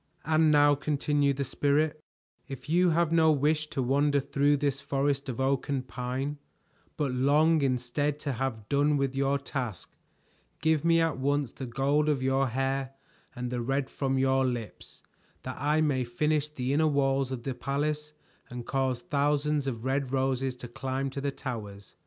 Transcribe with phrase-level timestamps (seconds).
[0.25, 2.03] "And now," continued the Spirit,
[2.47, 6.39] "if you have no wish to wander through this forest of oak and pine,
[6.97, 9.95] but long instead to have done with your task,
[10.59, 12.95] give me at once the gold of your hair
[13.35, 15.03] and the red from your lips,
[15.43, 18.11] that I may finish the inner walls of the palace
[18.49, 21.95] and cause thousands of red roses to climb to the towers."